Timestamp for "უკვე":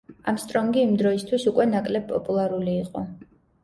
1.53-1.69